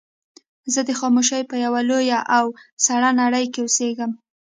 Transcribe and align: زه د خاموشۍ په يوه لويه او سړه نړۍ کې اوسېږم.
زه 0.73 0.79
د 0.87 0.89
خاموشۍ 0.99 1.41
په 1.49 1.55
يوه 1.65 1.81
لويه 1.89 2.19
او 2.37 2.45
سړه 2.85 3.09
نړۍ 3.21 3.45
کې 3.53 3.59
اوسېږم. 3.63 4.11